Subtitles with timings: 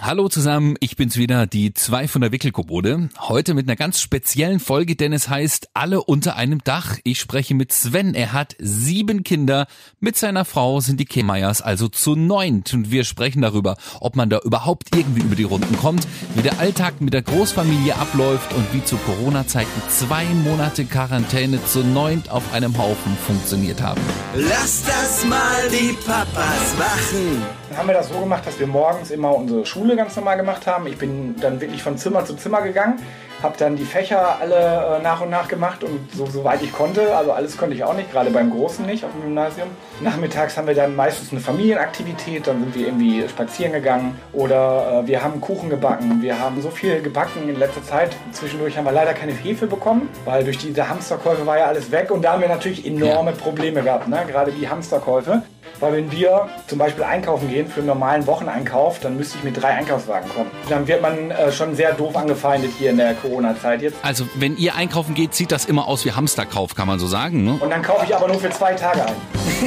[0.00, 3.08] Hallo zusammen, ich bin's wieder, die zwei von der Wickelkommode.
[3.18, 6.98] Heute mit einer ganz speziellen Folge, denn es heißt Alle unter einem Dach.
[7.02, 8.14] Ich spreche mit Sven.
[8.14, 9.66] Er hat sieben Kinder.
[9.98, 12.72] Mit seiner Frau sind die Kemeyers also zu neunt.
[12.74, 16.06] Und wir sprechen darüber, ob man da überhaupt irgendwie über die Runden kommt,
[16.36, 21.80] wie der Alltag mit der Großfamilie abläuft und wie zu Corona-Zeiten zwei Monate Quarantäne zu
[21.82, 24.00] neunt auf einem Haufen funktioniert haben.
[24.36, 27.57] Lass das mal die Papas machen.
[27.68, 30.66] Dann haben wir das so gemacht, dass wir morgens immer unsere Schule ganz normal gemacht
[30.66, 30.86] haben.
[30.86, 32.98] Ich bin dann wirklich von Zimmer zu Zimmer gegangen,
[33.42, 37.16] habe dann die Fächer alle äh, nach und nach gemacht und so soweit ich konnte.
[37.16, 39.68] Also alles konnte ich auch nicht, gerade beim Großen nicht auf dem Gymnasium.
[40.00, 45.06] Nachmittags haben wir dann meistens eine Familienaktivität, dann sind wir irgendwie spazieren gegangen oder äh,
[45.06, 46.20] wir haben Kuchen gebacken.
[46.22, 48.16] Wir haben so viel gebacken in letzter Zeit.
[48.32, 52.10] Zwischendurch haben wir leider keine Hefe bekommen, weil durch diese Hamsterkäufe war ja alles weg
[52.10, 54.24] und da haben wir natürlich enorme Probleme gehabt, ne?
[54.26, 55.42] gerade die Hamsterkäufe.
[55.80, 59.60] Weil wenn wir zum Beispiel einkaufen gehen für einen normalen Wocheneinkauf, dann müsste ich mit
[59.60, 60.50] drei Einkaufswagen kommen.
[60.68, 63.96] Dann wird man äh, schon sehr doof angefeindet hier in der Corona-Zeit jetzt.
[64.02, 67.44] Also wenn ihr einkaufen geht, sieht das immer aus wie Hamsterkauf, kann man so sagen.
[67.44, 67.58] Ne?
[67.60, 69.14] Und dann kaufe ich aber nur für zwei Tage ein.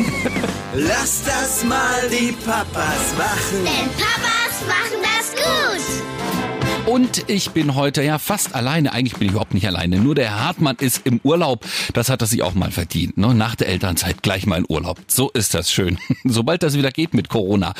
[0.73, 3.65] Lass das mal die Papas machen.
[3.65, 6.01] Denn Papas machen das gut.
[6.85, 8.91] Und ich bin heute ja fast alleine.
[8.91, 9.99] Eigentlich bin ich überhaupt nicht alleine.
[9.99, 11.65] Nur der Herr Hartmann ist im Urlaub.
[11.93, 13.17] Das hat er sich auch mal verdient.
[13.17, 13.33] Ne?
[13.35, 14.99] Nach der Elternzeit gleich mal in Urlaub.
[15.07, 15.99] So ist das schön.
[16.25, 17.73] Sobald das wieder geht mit Corona.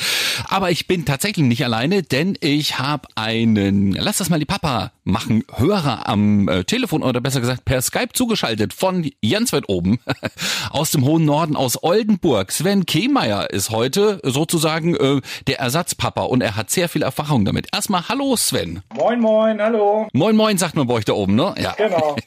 [0.48, 4.92] Aber ich bin tatsächlich nicht alleine, denn ich habe einen, lass das mal die Papa
[5.04, 9.98] machen, Hörer am äh, Telefon oder besser gesagt per Skype zugeschaltet von ganz weit oben
[10.70, 12.52] aus dem hohen Norden, aus Oldenburg.
[12.52, 17.68] Sven Kehmeier ist heute sozusagen äh, der Ersatzpapa und er hat sehr viel Erfahrung damit.
[17.72, 18.82] Erstmal hallo Sven.
[18.94, 20.08] Moin, moin, hallo.
[20.12, 21.54] Moin, moin, sagt man bei euch da oben, ne?
[21.58, 21.72] Ja.
[21.72, 22.16] Genau.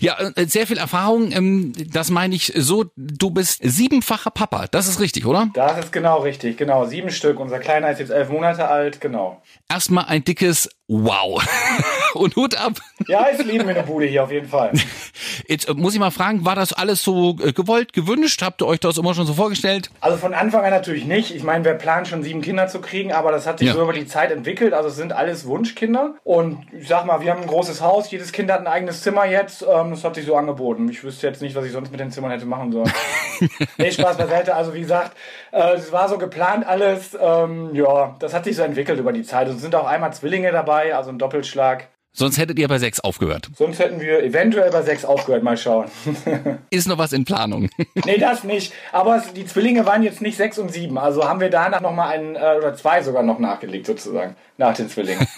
[0.00, 1.32] Ja, äh, sehr viel Erfahrung.
[1.32, 4.66] Ähm, das meine ich so, du bist siebenfacher Papa.
[4.70, 5.48] Das ist richtig, oder?
[5.54, 6.84] Das ist genau richtig, genau.
[6.84, 7.40] Sieben Stück.
[7.40, 9.40] Unser Kleiner ist jetzt elf Monate alt, genau.
[9.70, 11.42] Erstmal ein dickes Wow.
[12.14, 12.74] Und Hut ab.
[13.08, 14.72] Ja, ist Leben in der Bude hier auf jeden Fall.
[15.48, 18.40] Jetzt äh, muss ich mal fragen, war das alles so äh, gewollt, gewünscht?
[18.42, 19.90] Habt ihr euch das immer schon so vorgestellt?
[20.00, 21.34] Also von Anfang an natürlich nicht.
[21.34, 23.74] Ich meine, wir planen schon sieben Kinder zu kriegen, aber das hat sich Ja.
[23.74, 24.72] so über die Zeit entwickelt.
[24.74, 26.14] Also es sind alles Wunschkinder.
[26.24, 28.10] Und ich sag mal, wir haben ein großes Haus.
[28.10, 29.62] Jedes Kind hat ein eigenes Zimmer jetzt.
[29.62, 30.88] Ähm, das hat sich so angeboten.
[30.88, 32.92] Ich wüsste jetzt nicht, was ich sonst mit den Zimmern hätte machen sollen.
[33.76, 34.54] nee, Spaß beiseite.
[34.54, 35.16] Also wie gesagt,
[35.56, 37.16] äh, es war so geplant alles.
[37.20, 39.48] Ähm, ja, das hat sich so entwickelt über die Zeit.
[39.48, 41.88] Es sind auch einmal Zwillinge dabei, also ein Doppelschlag.
[42.12, 43.50] Sonst hättet ihr bei sechs aufgehört.
[43.54, 45.42] Sonst hätten wir eventuell bei sechs aufgehört.
[45.42, 45.90] Mal schauen.
[46.70, 47.68] Ist noch was in Planung.
[48.06, 48.72] Nee, das nicht.
[48.90, 50.96] Aber es, die Zwillinge waren jetzt nicht sechs und sieben.
[50.96, 54.34] Also haben wir danach nochmal einen, äh, oder zwei sogar noch nachgelegt sozusagen.
[54.56, 55.26] Nach den Zwillingen.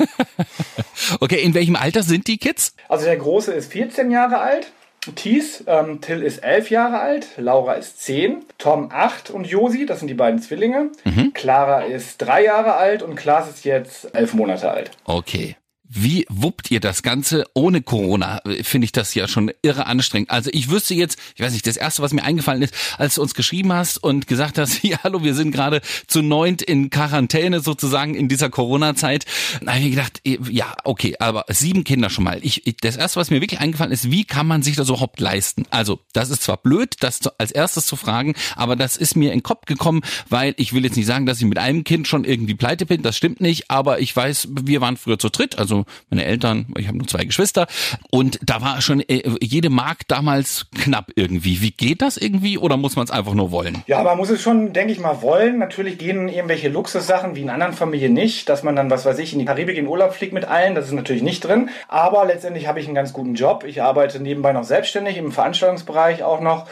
[1.20, 2.74] Okay, in welchem Alter sind die Kids?
[2.88, 4.72] Also der Große ist 14 Jahre alt.
[5.14, 9.98] Thies, ähm, Till ist 11 Jahre alt, Laura ist 10, Tom 8 und Josi, das
[10.00, 10.90] sind die beiden Zwillinge.
[11.34, 14.90] Clara ist 3 Jahre alt und Klaas ist jetzt 11 Monate alt.
[15.04, 15.56] Okay.
[15.90, 18.42] Wie wuppt ihr das Ganze ohne Corona?
[18.44, 20.30] Äh, Finde ich das ja schon irre anstrengend.
[20.30, 23.22] Also ich wüsste jetzt, ich weiß nicht, das erste, was mir eingefallen ist, als du
[23.22, 27.60] uns geschrieben hast und gesagt hast, ja, hallo, wir sind gerade zu neunt in Quarantäne
[27.60, 29.24] sozusagen in dieser Corona-Zeit.
[29.66, 32.38] Habe ich gedacht, eh, ja, okay, aber sieben Kinder schon mal.
[32.42, 35.64] Ich, das erste, was mir wirklich eingefallen ist, wie kann man sich das überhaupt leisten?
[35.70, 39.38] Also, das ist zwar blöd, das als erstes zu fragen, aber das ist mir in
[39.38, 42.24] den Kopf gekommen, weil ich will jetzt nicht sagen, dass ich mit einem Kind schon
[42.24, 45.77] irgendwie pleite bin, das stimmt nicht, aber ich weiß, wir waren früher zu dritt, also
[46.10, 47.66] meine Eltern, ich habe nur zwei Geschwister
[48.10, 51.60] und da war schon äh, jede Mark damals knapp irgendwie.
[51.60, 53.82] Wie geht das irgendwie oder muss man es einfach nur wollen?
[53.86, 55.58] Ja, man muss es schon, denke ich mal, wollen.
[55.58, 59.32] Natürlich gehen irgendwelche Luxussachen wie in anderen Familien nicht, dass man dann, was weiß ich,
[59.32, 60.74] in die Karibik in Urlaub fliegt mit allen.
[60.74, 61.70] Das ist natürlich nicht drin.
[61.88, 63.64] Aber letztendlich habe ich einen ganz guten Job.
[63.64, 66.66] Ich arbeite nebenbei noch selbstständig im Veranstaltungsbereich auch noch.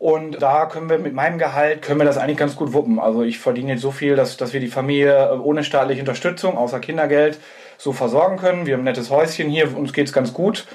[0.00, 2.98] Und da können wir mit meinem Gehalt, können wir das eigentlich ganz gut wuppen.
[2.98, 6.80] Also ich verdiene jetzt so viel, dass, dass wir die Familie ohne staatliche Unterstützung, außer
[6.80, 7.38] Kindergeld,
[7.80, 8.66] so versorgen können.
[8.66, 10.66] Wir haben ein nettes Häuschen hier, uns geht's ganz gut.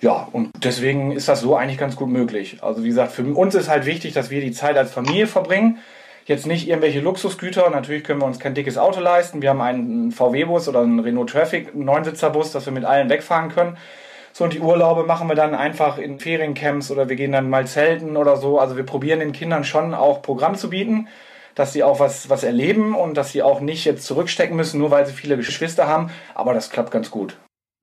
[0.00, 2.58] Ja, und deswegen ist das so eigentlich ganz gut möglich.
[2.60, 5.78] Also wie gesagt, für uns ist halt wichtig, dass wir die Zeit als Familie verbringen.
[6.26, 7.68] Jetzt nicht irgendwelche Luxusgüter.
[7.70, 9.42] Natürlich können wir uns kein dickes Auto leisten.
[9.42, 13.50] Wir haben einen VW-Bus oder einen Renault Traffic, einen Neunsitzerbus, dass wir mit allen wegfahren
[13.50, 13.76] können.
[14.32, 17.66] So, und die Urlaube machen wir dann einfach in Feriencamps oder wir gehen dann mal
[17.66, 18.58] zelten oder so.
[18.58, 21.08] Also wir probieren den Kindern schon auch Programm zu bieten,
[21.54, 24.90] dass sie auch was, was erleben und dass sie auch nicht jetzt zurückstecken müssen, nur
[24.90, 26.10] weil sie viele Geschwister haben.
[26.34, 27.36] Aber das klappt ganz gut.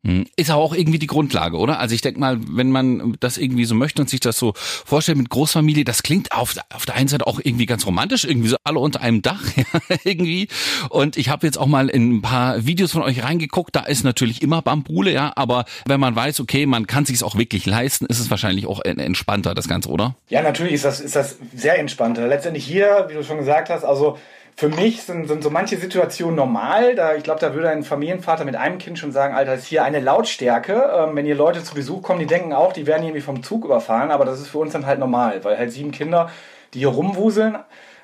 [0.03, 0.25] Hm.
[0.35, 1.79] Ist aber auch irgendwie die Grundlage, oder?
[1.79, 5.19] Also ich denke mal, wenn man das irgendwie so möchte und sich das so vorstellt
[5.19, 8.55] mit Großfamilie, das klingt auf, auf der einen Seite auch irgendwie ganz romantisch, irgendwie so
[8.63, 9.63] alle unter einem Dach ja,
[10.03, 10.47] irgendwie.
[10.89, 14.03] Und ich habe jetzt auch mal in ein paar Videos von euch reingeguckt, da ist
[14.03, 18.07] natürlich immer Bambule, ja, aber wenn man weiß, okay, man kann sich auch wirklich leisten,
[18.07, 20.15] ist es wahrscheinlich auch en- entspannter, das Ganze, oder?
[20.29, 22.27] Ja, natürlich ist das, ist das sehr entspannter.
[22.27, 24.17] Letztendlich hier, wie du schon gesagt hast, also
[24.55, 26.95] für mich sind, sind so manche Situationen normal.
[26.95, 29.83] Da, ich glaube, da würde ein Familienvater mit einem Kind schon sagen, Alter, ist hier
[29.83, 30.91] eine Lautstärke.
[30.95, 33.65] Ähm, wenn hier Leute zu Besuch kommen, die denken auch, die werden irgendwie vom Zug
[33.65, 36.29] überfahren, aber das ist für uns dann halt normal, weil halt sieben Kinder,
[36.73, 37.57] die hier rumwuseln,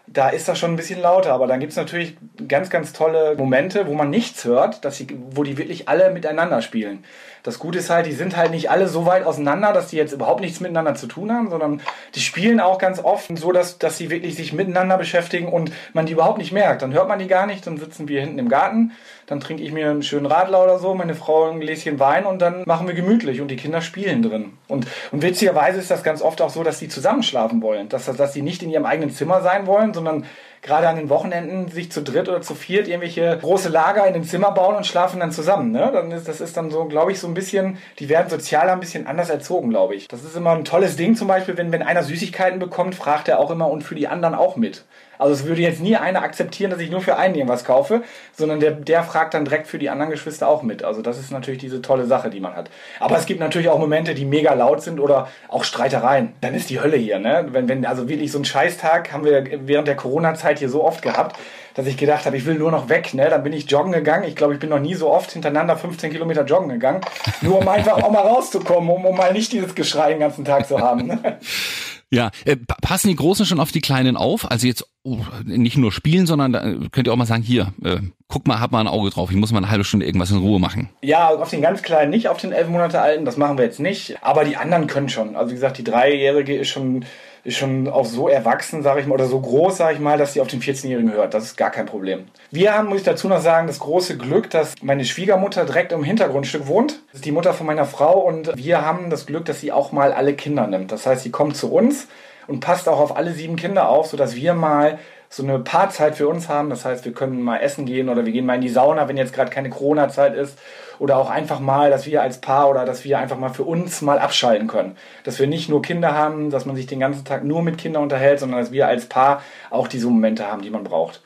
[0.08, 2.16] da ist das schon ein bisschen lauter, aber dann gibt es natürlich
[2.48, 6.62] ganz, ganz tolle Momente, wo man nichts hört, dass sie, wo die wirklich alle miteinander
[6.62, 7.04] spielen.
[7.48, 10.12] Das Gute ist halt, die sind halt nicht alle so weit auseinander, dass die jetzt
[10.12, 11.80] überhaupt nichts miteinander zu tun haben, sondern
[12.14, 16.06] die spielen auch ganz oft so, dass, dass sie wirklich sich miteinander beschäftigen und man
[16.06, 16.82] die überhaupt nicht merkt.
[16.82, 18.92] Dann hört man die gar nicht, dann sitzen wir hinten im Garten,
[19.28, 22.42] dann trinke ich mir einen schönen Radler oder so, meine Frau ein Gläschen Wein und
[22.42, 24.52] dann machen wir gemütlich und die Kinder spielen drin.
[24.68, 28.34] Und, und witzigerweise ist das ganz oft auch so, dass die zusammenschlafen wollen, dass, dass
[28.34, 30.26] die nicht in ihrem eigenen Zimmer sein wollen, sondern
[30.62, 34.24] gerade an den Wochenenden sich zu dritt oder zu viert irgendwelche große Lager in den
[34.24, 35.72] Zimmer bauen und schlafen dann zusammen.
[35.72, 35.90] Ne?
[35.94, 38.80] Dann ist, das ist dann so, glaube ich, so ein bisschen, die werden sozial ein
[38.80, 40.08] bisschen anders erzogen, glaube ich.
[40.08, 43.40] Das ist immer ein tolles Ding zum Beispiel, wenn, wenn einer Süßigkeiten bekommt, fragt er
[43.40, 44.86] auch immer und für die anderen auch mit.
[45.18, 48.04] Also es würde jetzt nie einer akzeptieren, dass ich nur für einen irgendwas kaufe,
[48.36, 50.84] sondern der, der fragt dann direkt für die anderen Geschwister auch mit.
[50.84, 52.70] Also das ist natürlich diese tolle Sache, die man hat.
[53.00, 56.34] Aber es gibt natürlich auch Momente, die mega laut sind oder auch Streitereien.
[56.42, 57.48] Dann ist die Hölle hier, ne?
[57.52, 61.02] Wenn, wenn, also wirklich so ein Scheißtag haben wir während der Corona-Zeit hier so oft
[61.02, 61.38] gehabt,
[61.76, 63.30] dass ich gedacht habe, ich will nur noch weg, ne?
[63.30, 64.24] Dann bin ich joggen gegangen.
[64.24, 67.02] Ich glaube, ich bin noch nie so oft hintereinander 15 Kilometer joggen gegangen.
[67.42, 70.68] Nur um einfach auch mal rauszukommen, um, um mal nicht dieses Geschrei den ganzen Tag
[70.68, 71.08] zu haben.
[71.08, 71.38] Ne?
[72.10, 74.50] Ja, äh, passen die Großen schon auf die Kleinen auf?
[74.50, 76.62] Also jetzt oh, nicht nur spielen, sondern da
[76.92, 79.36] könnt ihr auch mal sagen, hier, äh, guck mal, hab mal ein Auge drauf, ich
[79.36, 80.90] muss mal eine halbe Stunde irgendwas in Ruhe machen.
[81.02, 83.80] Ja, auf den ganz Kleinen nicht, auf den elf Monate Alten, das machen wir jetzt
[83.80, 84.18] nicht.
[84.22, 85.36] Aber die anderen können schon.
[85.36, 87.04] Also wie gesagt, die Dreijährige ist schon
[87.48, 90.34] ist schon auch so erwachsen, sage ich mal, oder so groß, sage ich mal, dass
[90.34, 91.34] sie auf den 14-Jährigen hört.
[91.34, 92.26] Das ist gar kein Problem.
[92.52, 96.04] Wir haben, muss ich dazu noch sagen, das große Glück, dass meine Schwiegermutter direkt im
[96.04, 97.00] Hintergrundstück wohnt.
[97.08, 99.94] Das ist die Mutter von meiner Frau und wir haben das Glück, dass sie auch
[99.94, 100.92] mal alle Kinder nimmt.
[100.92, 102.10] Das heißt, sie kommt zu uns
[102.48, 105.00] und passt auch auf alle sieben Kinder auf, sodass wir mal
[105.30, 106.70] so eine Paarzeit für uns haben.
[106.70, 109.18] Das heißt, wir können mal essen gehen oder wir gehen mal in die Sauna, wenn
[109.18, 110.58] jetzt gerade keine Corona-Zeit ist.
[111.00, 114.02] Oder auch einfach mal, dass wir als Paar oder dass wir einfach mal für uns
[114.02, 114.98] mal abschalten können.
[115.24, 118.04] Dass wir nicht nur Kinder haben, dass man sich den ganzen Tag nur mit Kindern
[118.04, 121.22] unterhält, sondern dass wir als Paar auch diese Momente haben, die man braucht.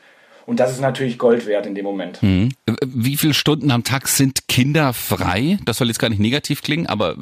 [0.46, 2.22] Und das ist natürlich Gold wert in dem Moment.
[2.22, 2.50] Mhm.
[2.84, 5.58] Wie viele Stunden am Tag sind Kinder frei?
[5.64, 7.16] Das soll jetzt gar nicht negativ klingen, aber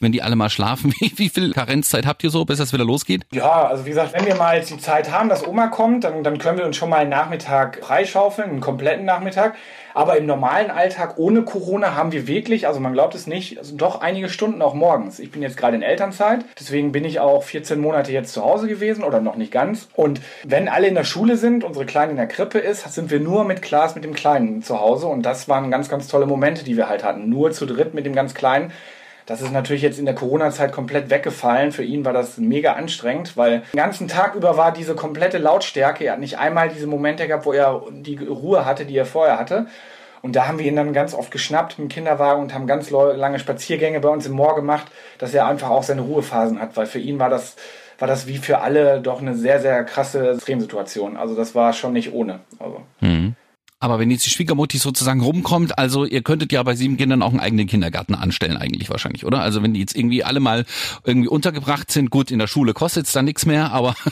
[0.00, 2.84] wenn die alle mal schlafen, wie, wie viel Karenzzeit habt ihr so, bis das wieder
[2.84, 3.22] losgeht?
[3.32, 6.38] Ja, also wie gesagt, wenn wir mal die Zeit haben, dass Oma kommt, dann, dann
[6.38, 9.54] können wir uns schon mal einen Nachmittag freischaufeln, einen kompletten Nachmittag.
[9.96, 13.74] Aber im normalen Alltag ohne Corona haben wir wirklich, also man glaubt es nicht, also
[13.76, 15.18] doch einige Stunden auch morgens.
[15.18, 18.68] Ich bin jetzt gerade in Elternzeit, deswegen bin ich auch 14 Monate jetzt zu Hause
[18.68, 19.88] gewesen oder noch nicht ganz.
[19.94, 23.20] Und wenn alle in der Schule sind, unsere Kleine in der Krippe ist, sind wir
[23.20, 25.06] nur mit Klaas, mit dem Kleinen zu Hause.
[25.06, 27.28] Und das waren ganz, ganz tolle Momente, die wir halt hatten.
[27.28, 28.72] Nur zu dritt mit dem ganz Kleinen.
[29.26, 31.72] Das ist natürlich jetzt in der Corona-Zeit komplett weggefallen.
[31.72, 36.04] Für ihn war das mega anstrengend, weil den ganzen Tag über war diese komplette Lautstärke.
[36.04, 39.38] Er hat nicht einmal diese Momente gehabt, wo er die Ruhe hatte, die er vorher
[39.38, 39.66] hatte.
[40.22, 42.90] Und da haben wir ihn dann ganz oft geschnappt mit dem Kinderwagen und haben ganz
[42.90, 44.86] lange Spaziergänge bei uns im Moor gemacht,
[45.18, 47.56] dass er einfach auch seine Ruhephasen hat, weil für ihn war das,
[47.98, 51.16] war das wie für alle doch eine sehr, sehr krasse Extremsituation.
[51.16, 52.40] Also das war schon nicht ohne.
[52.58, 52.82] Also.
[53.00, 53.34] Mhm.
[53.78, 57.30] Aber wenn jetzt die Schwiegermutti sozusagen rumkommt, also ihr könntet ja bei sieben Kindern auch
[57.30, 59.40] einen eigenen Kindergarten anstellen eigentlich wahrscheinlich, oder?
[59.40, 60.64] Also wenn die jetzt irgendwie alle mal
[61.04, 63.94] irgendwie untergebracht sind, gut, in der Schule kostet es dann nichts mehr, aber...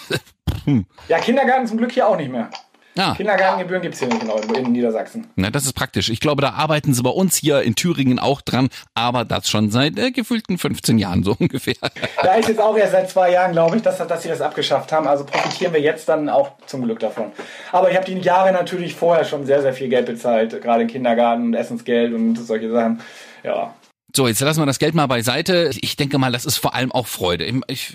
[1.09, 2.49] Ja, Kindergarten zum Glück hier auch nicht mehr.
[2.97, 3.15] Ja.
[3.15, 5.27] Kindergartengebühren gibt es hier nicht genau in Niedersachsen.
[5.37, 6.11] Na, das ist praktisch.
[6.11, 9.71] Ich glaube, da arbeiten sie bei uns hier in Thüringen auch dran, aber das schon
[9.71, 11.75] seit äh, gefühlten 15 Jahren so ungefähr.
[12.23, 14.93] Da ist jetzt auch erst seit zwei Jahren, glaube ich, dass, dass sie das abgeschafft
[14.93, 15.09] haben.
[15.09, 17.33] Also profitieren wir jetzt dann auch zum Glück davon.
[17.73, 21.43] Aber ich habe die Jahre natürlich vorher schon sehr, sehr viel Geld bezahlt, gerade Kindergarten
[21.45, 23.01] und Essensgeld und solche Sachen.
[23.43, 23.75] Ja,
[24.17, 25.71] so, jetzt lassen wir das Geld mal beiseite.
[25.81, 27.45] Ich denke mal, das ist vor allem auch Freude.
[27.45, 27.95] Ich, ich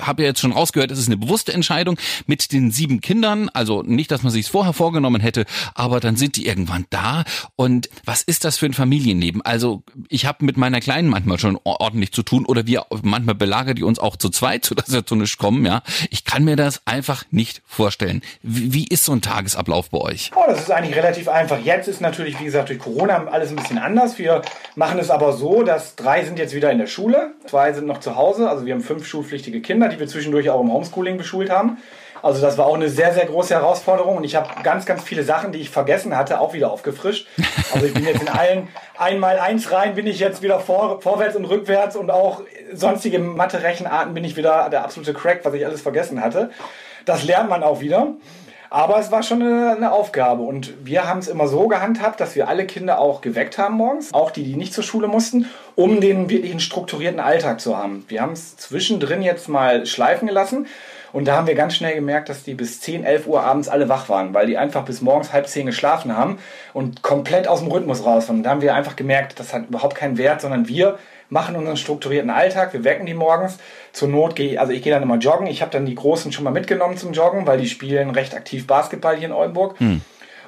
[0.00, 3.50] habe ja jetzt schon rausgehört, es ist eine bewusste Entscheidung mit den sieben Kindern.
[3.52, 5.44] Also nicht, dass man sich es vorher vorgenommen hätte,
[5.74, 7.24] aber dann sind die irgendwann da.
[7.54, 9.42] Und was ist das für ein Familienleben?
[9.42, 13.76] Also ich habe mit meiner Kleinen manchmal schon ordentlich zu tun oder wir manchmal belagern
[13.76, 15.66] die uns auch zu zweit, sodass wir zu nichts kommen.
[15.66, 18.22] Ja, ich kann mir das einfach nicht vorstellen.
[18.42, 20.30] Wie, wie ist so ein Tagesablauf bei euch?
[20.34, 21.58] Oh, das ist eigentlich relativ einfach.
[21.60, 24.18] Jetzt ist natürlich, wie gesagt, durch Corona alles ein bisschen anders.
[24.18, 24.40] Wir
[24.74, 28.00] machen es aber so, dass drei sind jetzt wieder in der Schule, zwei sind noch
[28.00, 28.48] zu Hause.
[28.48, 31.78] Also wir haben fünf schulpflichtige Kinder, die wir zwischendurch auch im Homeschooling beschult haben.
[32.22, 35.22] Also das war auch eine sehr, sehr große Herausforderung und ich habe ganz, ganz viele
[35.22, 37.28] Sachen, die ich vergessen hatte, auch wieder aufgefrischt.
[37.72, 41.36] Also ich bin jetzt in allen einmal eins rein, bin ich jetzt wieder vor, vorwärts
[41.36, 45.80] und rückwärts und auch sonstige Mathe-Rechenarten bin ich wieder der absolute Crack, was ich alles
[45.80, 46.50] vergessen hatte.
[47.04, 48.14] Das lernt man auch wieder.
[48.70, 52.36] Aber es war schon eine, eine Aufgabe und wir haben es immer so gehandhabt, dass
[52.36, 56.00] wir alle Kinder auch geweckt haben morgens, auch die, die nicht zur Schule mussten, um
[56.00, 58.04] den wirklichen strukturierten Alltag zu haben.
[58.08, 60.66] Wir haben es zwischendrin jetzt mal schleifen gelassen,
[61.12, 63.88] Und da haben wir ganz schnell gemerkt, dass die bis 10, 11 Uhr abends alle
[63.88, 66.38] wach waren, weil die einfach bis morgens halb zehn geschlafen haben
[66.74, 68.38] und komplett aus dem Rhythmus raus waren.
[68.38, 70.98] Und da haben wir einfach gemerkt, das hat überhaupt keinen Wert, sondern wir
[71.30, 73.58] machen unseren strukturierten Alltag, wir wecken die morgens.
[73.92, 75.46] Zur Not gehe also ich gehe dann immer joggen.
[75.46, 78.66] Ich habe dann die Großen schon mal mitgenommen zum Joggen, weil die spielen recht aktiv
[78.66, 79.78] Basketball hier in Oldenburg.
[79.78, 80.00] Hm.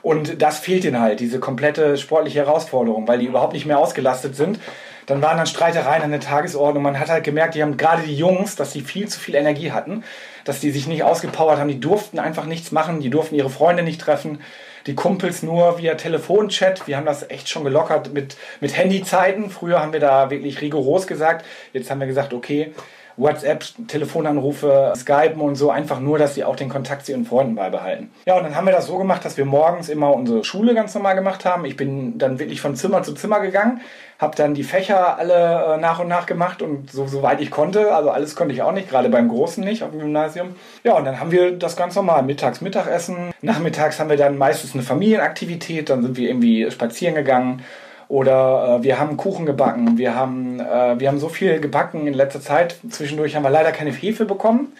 [0.02, 4.34] Und das fehlt ihnen halt, diese komplette sportliche Herausforderung, weil die überhaupt nicht mehr ausgelastet
[4.34, 4.58] sind.
[5.04, 6.82] Dann waren dann Streitereien an der Tagesordnung.
[6.82, 9.72] Man hat halt gemerkt, die haben gerade die Jungs, dass sie viel zu viel Energie
[9.72, 10.04] hatten,
[10.44, 11.68] dass die sich nicht ausgepowert haben.
[11.68, 14.40] Die durften einfach nichts machen, die durften ihre Freunde nicht treffen
[14.90, 16.88] die Kumpels nur via Telefonchat.
[16.88, 19.48] Wir haben das echt schon gelockert mit, mit Handyzeiten.
[19.48, 21.46] Früher haben wir da wirklich rigoros gesagt.
[21.72, 22.72] Jetzt haben wir gesagt, okay,
[23.20, 27.54] WhatsApp, Telefonanrufe, Skypen und so, einfach nur, dass sie auch den Kontakt zu ihren Freunden
[27.54, 28.10] beibehalten.
[28.26, 30.94] Ja, und dann haben wir das so gemacht, dass wir morgens immer unsere Schule ganz
[30.94, 31.64] normal gemacht haben.
[31.64, 33.80] Ich bin dann wirklich von Zimmer zu Zimmer gegangen,
[34.18, 37.94] habe dann die Fächer alle äh, nach und nach gemacht und so soweit ich konnte,
[37.94, 40.54] also alles konnte ich auch nicht, gerade beim Großen nicht auf dem Gymnasium.
[40.82, 44.74] Ja, und dann haben wir das ganz normal, mittags Mittagessen, nachmittags haben wir dann meistens
[44.74, 47.62] eine Familienaktivität, dann sind wir irgendwie spazieren gegangen
[48.10, 49.96] oder äh, wir haben Kuchen gebacken.
[49.96, 52.76] Wir haben, äh, wir haben so viel gebacken in letzter Zeit.
[52.90, 54.72] Zwischendurch haben wir leider keine Hefe bekommen,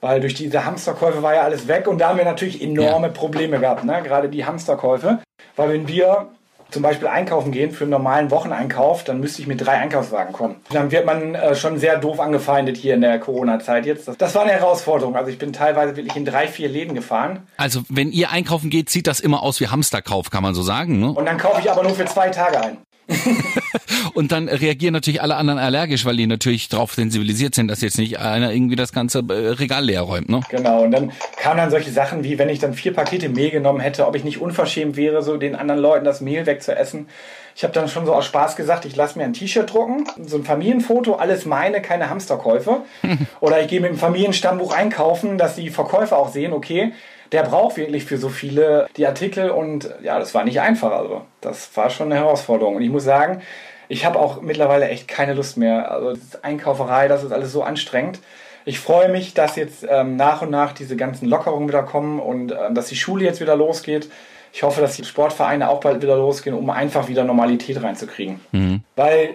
[0.00, 1.88] weil durch diese Hamsterkäufe war ja alles weg.
[1.88, 3.12] Und da haben wir natürlich enorme ja.
[3.12, 4.00] Probleme gehabt, ne?
[4.04, 5.18] gerade die Hamsterkäufe.
[5.56, 6.28] Weil wenn wir
[6.70, 10.56] zum Beispiel einkaufen gehen für einen normalen Wocheneinkauf, dann müsste ich mit drei Einkaufswagen kommen.
[10.70, 14.08] Dann wird man äh, schon sehr doof angefeindet hier in der Corona-Zeit jetzt.
[14.08, 15.16] Das, das, war eine Herausforderung.
[15.16, 17.46] Also ich bin teilweise wirklich in drei, vier Läden gefahren.
[17.56, 21.00] Also wenn ihr einkaufen geht, sieht das immer aus wie Hamsterkauf, kann man so sagen.
[21.00, 21.12] Ne?
[21.12, 22.78] Und dann kaufe ich aber nur für zwei Tage ein.
[24.14, 27.98] und dann reagieren natürlich alle anderen allergisch, weil die natürlich darauf sensibilisiert sind, dass jetzt
[27.98, 30.28] nicht einer irgendwie das ganze äh, Regal leer räumt.
[30.28, 30.40] Ne?
[30.48, 33.80] Genau, und dann kamen dann solche Sachen wie, wenn ich dann vier Pakete Mehl genommen
[33.80, 37.08] hätte, ob ich nicht unverschämt wäre, so den anderen Leuten das Mehl wegzuessen.
[37.56, 40.36] Ich habe dann schon so aus Spaß gesagt, ich lasse mir ein T-Shirt drucken, so
[40.36, 42.82] ein Familienfoto, alles meine, keine Hamsterkäufe.
[43.40, 46.92] Oder ich gehe mit dem Familienstammbuch einkaufen, dass die Verkäufer auch sehen, okay,
[47.32, 50.92] der braucht wirklich für so viele die Artikel und ja, das war nicht einfach.
[50.92, 52.76] Also das war schon eine Herausforderung.
[52.76, 53.42] Und ich muss sagen,
[53.88, 55.90] ich habe auch mittlerweile echt keine Lust mehr.
[55.90, 58.20] Also Einkauferei, das ist alles so anstrengend.
[58.64, 62.52] Ich freue mich, dass jetzt ähm, nach und nach diese ganzen Lockerungen wieder kommen und
[62.52, 64.08] äh, dass die Schule jetzt wieder losgeht
[64.52, 68.40] ich hoffe, dass die Sportvereine auch bald wieder losgehen, um einfach wieder Normalität reinzukriegen.
[68.52, 68.82] Mhm.
[68.96, 69.34] Weil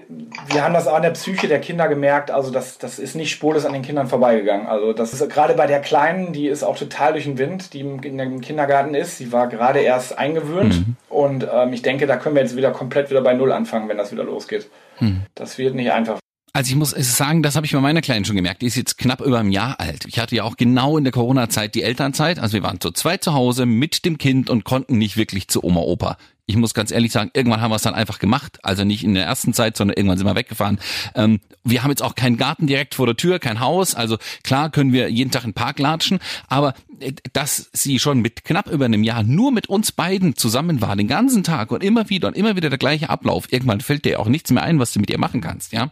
[0.51, 3.31] wir haben das auch an der Psyche der Kinder gemerkt, also das, das ist nicht
[3.31, 4.67] spurlos an den Kindern vorbeigegangen.
[4.67, 7.79] Also das ist gerade bei der Kleinen, die ist auch total durch den Wind, die
[7.81, 9.17] im, im Kindergarten ist.
[9.17, 10.95] Sie war gerade erst eingewöhnt mhm.
[11.09, 13.97] und ähm, ich denke, da können wir jetzt wieder komplett wieder bei Null anfangen, wenn
[13.97, 14.69] das wieder losgeht.
[14.99, 15.21] Mhm.
[15.33, 16.19] Das wird nicht einfach.
[16.55, 18.61] Also ich muss sagen, das habe ich bei meiner Kleinen schon gemerkt.
[18.61, 20.05] Die ist jetzt knapp über ein Jahr alt.
[20.07, 22.39] Ich hatte ja auch genau in der Corona-Zeit die Elternzeit.
[22.39, 25.65] Also wir waren zu zweit zu Hause mit dem Kind und konnten nicht wirklich zu
[25.65, 26.17] Oma, Opa.
[26.45, 28.59] Ich muss ganz ehrlich sagen, irgendwann haben wir es dann einfach gemacht.
[28.63, 30.79] Also nicht in der ersten Zeit, sondern irgendwann sind wir weggefahren.
[31.13, 33.93] Ähm, wir haben jetzt auch keinen Garten direkt vor der Tür, kein Haus.
[33.93, 36.19] Also klar können wir jeden Tag in den Park latschen.
[36.47, 40.79] Aber äh, dass sie schon mit knapp über einem Jahr nur mit uns beiden zusammen
[40.79, 43.51] war, den ganzen Tag und immer wieder und immer wieder der gleiche Ablauf.
[43.51, 45.91] Irgendwann fällt dir auch nichts mehr ein, was du mit ihr machen kannst, ja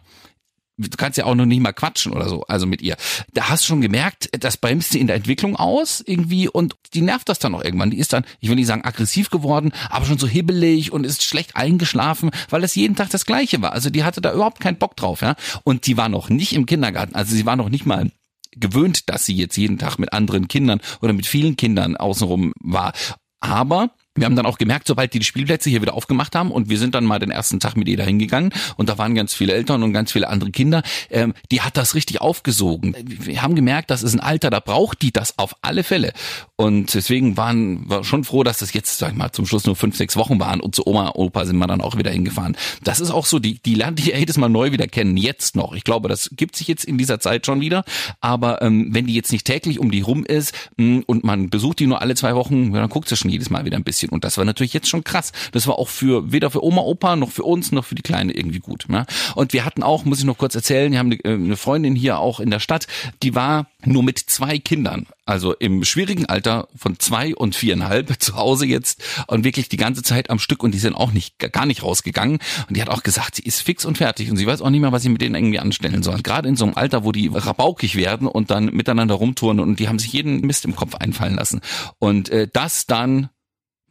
[0.78, 2.96] du kannst ja auch noch nicht mal quatschen oder so, also mit ihr.
[3.34, 7.02] Da hast du schon gemerkt, das bremst sie in der Entwicklung aus irgendwie und die
[7.02, 7.92] nervt das dann noch irgendwann.
[7.92, 11.24] Die ist dann, ich will nicht sagen aggressiv geworden, aber schon so hibbelig und ist
[11.24, 13.74] schlecht eingeschlafen, weil das jeden Tag das Gleiche war.
[13.74, 15.36] Also die hatte da überhaupt keinen Bock drauf, ja.
[15.64, 18.12] Und die war noch nicht im Kindergarten, also sie war noch nicht mal
[18.56, 22.94] gewöhnt, dass sie jetzt jeden Tag mit anderen Kindern oder mit vielen Kindern außenrum war.
[23.40, 26.70] Aber wir haben dann auch gemerkt, sobald die die Spielplätze hier wieder aufgemacht haben und
[26.70, 29.34] wir sind dann mal den ersten Tag mit ihr da hingegangen und da waren ganz
[29.34, 32.96] viele Eltern und ganz viele andere Kinder, ähm, die hat das richtig aufgesogen.
[33.06, 36.14] Wir haben gemerkt, das ist ein Alter, da braucht die das auf alle Fälle.
[36.56, 39.76] Und deswegen waren wir schon froh, dass das jetzt, sag ich mal, zum Schluss nur
[39.76, 42.56] fünf, sechs Wochen waren und zu Oma, Opa sind wir dann auch wieder hingefahren.
[42.84, 45.74] Das ist auch so, die, die lernt die jedes Mal neu wieder kennen, jetzt noch.
[45.74, 47.84] Ich glaube, das gibt sich jetzt in dieser Zeit schon wieder.
[48.22, 51.50] Aber ähm, wenn die jetzt nicht täglich um die rum ist mh, mm, und man
[51.50, 54.03] besucht die nur alle zwei Wochen, dann guckt sie schon jedes Mal wieder ein bisschen
[54.04, 54.14] bisschen.
[54.14, 55.32] Und das war natürlich jetzt schon krass.
[55.52, 58.34] Das war auch für weder für Oma, Opa noch für uns noch für die Kleine
[58.34, 58.86] irgendwie gut.
[58.88, 59.06] Ne?
[59.36, 62.20] Und wir hatten auch, muss ich noch kurz erzählen, wir haben eine, äh, Freundin hier
[62.20, 62.88] auch in der Stadt,
[63.22, 68.36] die war nur mit zwei Kindern, also im schwierigen Alter von zwei und viereinhalb zu
[68.36, 71.66] Hause jetzt und wirklich die ganze Zeit am Stück und die sind auch nicht gar
[71.66, 74.62] nicht rausgegangen und die hat auch gesagt, sie ist fix und fertig und sie weiß
[74.62, 76.22] auch nicht mehr, was sie mit denen irgendwie anstellen soll.
[76.22, 79.88] Gerade in so einem Alter, wo die rabaukig werden und dann miteinander rumtouren und die
[79.88, 81.62] haben sich jeden Mist im Kopf einfallen lassen
[82.00, 83.30] und äh, das dann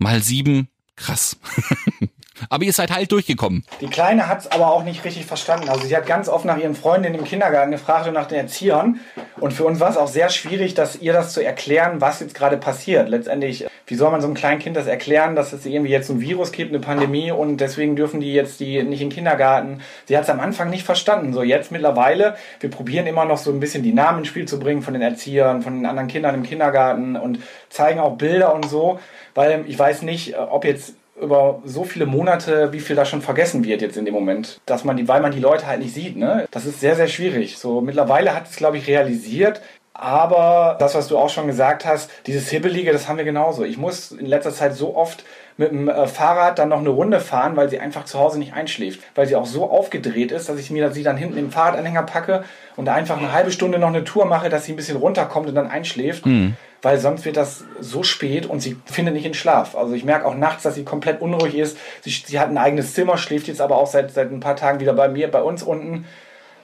[0.02, 1.36] mal sieben, krass.
[2.48, 3.64] Aber ihr seid halt durchgekommen.
[3.80, 5.68] Die Kleine hat es aber auch nicht richtig verstanden.
[5.68, 9.00] Also sie hat ganz oft nach ihren Freundinnen im Kindergarten gefragt und nach den Erziehern.
[9.40, 12.34] Und für uns war es auch sehr schwierig, dass ihr das zu erklären, was jetzt
[12.34, 13.08] gerade passiert.
[13.08, 16.20] Letztendlich, wie soll man so einem kleinen Kind das erklären, dass es irgendwie jetzt ein
[16.20, 19.80] Virus gibt, eine Pandemie und deswegen dürfen die jetzt die nicht in den Kindergarten.
[20.06, 21.32] Sie hat es am Anfang nicht verstanden.
[21.32, 24.58] So jetzt mittlerweile, wir probieren immer noch so ein bisschen die Namen ins Spiel zu
[24.58, 28.68] bringen von den Erziehern, von den anderen Kindern im Kindergarten und zeigen auch Bilder und
[28.68, 29.00] so,
[29.34, 33.64] weil ich weiß nicht, ob jetzt über so viele Monate, wie viel da schon vergessen
[33.64, 36.16] wird jetzt in dem Moment, dass man die, weil man die Leute halt nicht sieht,
[36.16, 36.46] ne?
[36.50, 37.58] Das ist sehr, sehr schwierig.
[37.58, 39.60] So mittlerweile hat es, glaube ich, realisiert.
[39.94, 43.62] Aber das, was du auch schon gesagt hast, dieses Hibbelige, das haben wir genauso.
[43.62, 45.22] Ich muss in letzter Zeit so oft
[45.58, 48.54] mit dem äh, Fahrrad dann noch eine Runde fahren, weil sie einfach zu Hause nicht
[48.54, 49.00] einschläft.
[49.14, 52.44] Weil sie auch so aufgedreht ist, dass ich mir sie dann hinten im Fahrradanhänger packe
[52.76, 55.54] und einfach eine halbe Stunde noch eine Tour mache, dass sie ein bisschen runterkommt und
[55.54, 56.24] dann einschläft.
[56.24, 59.76] Mhm weil sonst wird das so spät und sie findet nicht in Schlaf.
[59.76, 61.78] Also ich merke auch nachts, dass sie komplett unruhig ist.
[62.02, 64.80] Sie, sie hat ein eigenes Zimmer, schläft jetzt aber auch seit, seit ein paar Tagen
[64.80, 66.06] wieder bei mir, bei uns unten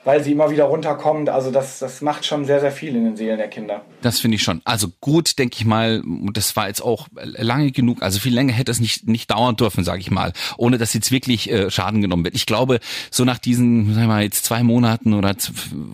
[0.03, 1.29] weil sie immer wieder runterkommt.
[1.29, 3.81] Also das, das macht schon sehr, sehr viel in den Seelen der Kinder.
[4.01, 4.61] Das finde ich schon.
[4.63, 6.01] Also gut, denke ich mal,
[6.33, 8.01] das war jetzt auch lange genug.
[8.01, 11.11] Also viel länger hätte es nicht, nicht dauern dürfen, sage ich mal, ohne dass jetzt
[11.11, 12.35] wirklich äh, Schaden genommen wird.
[12.35, 12.79] Ich glaube,
[13.11, 15.35] so nach diesen, sagen wir mal, jetzt zwei Monaten oder,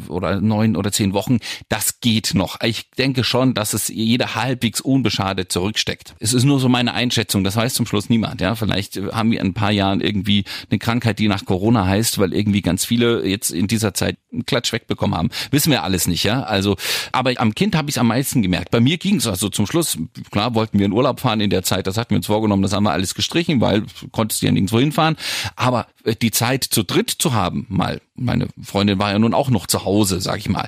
[0.07, 2.61] oder neun oder zehn Wochen, das geht noch.
[2.61, 6.13] Ich denke schon, dass es jeder halbwegs unbeschadet zurücksteckt.
[6.19, 7.43] Es ist nur so meine Einschätzung.
[7.43, 8.41] Das weiß zum Schluss niemand.
[8.41, 12.19] Ja, vielleicht haben wir in ein paar Jahren irgendwie eine Krankheit, die nach Corona heißt,
[12.19, 15.29] weil irgendwie ganz viele jetzt in dieser Zeit einen Klatsch wegbekommen haben.
[15.51, 16.43] Wissen wir alles nicht, ja.
[16.43, 16.75] Also,
[17.11, 18.71] aber am Kind habe ich es am meisten gemerkt.
[18.71, 19.97] Bei mir ging es also zum Schluss,
[20.31, 22.73] klar, wollten wir in Urlaub fahren in der Zeit, das hatten wir uns vorgenommen, das
[22.73, 25.15] haben wir alles gestrichen, weil konntest du ja nirgendwo hinfahren.
[25.55, 29.49] Aber äh, die Zeit zu dritt zu haben, mal, meine Freundin war ja nun auch
[29.49, 30.67] noch zu Hause, sag ich mal,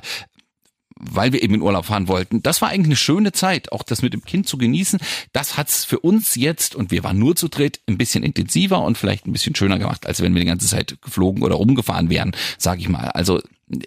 [0.98, 2.42] weil wir eben in Urlaub fahren wollten.
[2.42, 4.98] Das war eigentlich eine schöne Zeit, auch das mit dem Kind zu genießen.
[5.32, 8.98] Das hat's für uns jetzt, und wir waren nur zu dritt, ein bisschen intensiver und
[8.98, 12.32] vielleicht ein bisschen schöner gemacht, als wenn wir die ganze Zeit geflogen oder rumgefahren wären,
[12.58, 13.08] sage ich mal.
[13.08, 13.40] Also